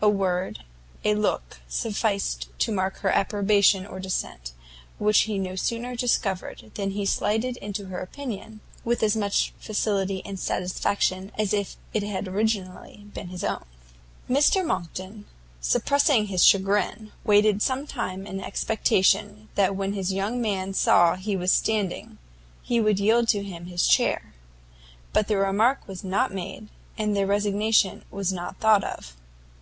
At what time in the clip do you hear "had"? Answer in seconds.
12.04-12.28